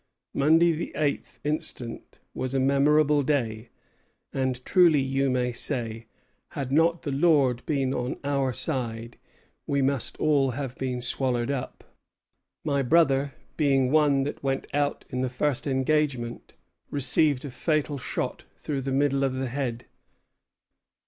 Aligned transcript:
Monday 0.33 0.71
the 0.71 0.95
eighth 0.95 1.39
instant 1.43 2.17
was 2.33 2.55
a 2.55 2.59
memorable 2.59 3.21
day; 3.21 3.69
and 4.33 4.65
truly 4.65 4.99
you 4.99 5.29
may 5.29 5.51
say, 5.51 6.07
had 6.53 6.71
not 6.71 7.03
the 7.03 7.11
Lord 7.11 7.63
been 7.67 7.93
on 7.93 8.17
our 8.23 8.51
side, 8.51 9.19
we 9.67 9.79
must 9.83 10.17
all 10.17 10.49
have 10.57 10.75
been 10.79 11.01
swallowed 11.01 11.51
up. 11.51 11.83
My 12.65 12.81
brother, 12.81 13.35
being 13.57 13.91
one 13.91 14.23
that 14.23 14.41
went 14.41 14.65
out 14.73 15.05
in 15.11 15.21
the 15.21 15.29
first 15.29 15.67
engagement, 15.67 16.53
received 16.89 17.45
a 17.45 17.51
fatal 17.51 17.99
shot 17.99 18.45
through 18.57 18.81
the 18.81 18.91
middle 18.91 19.23
of 19.23 19.35
the 19.35 19.49
head." 19.49 19.85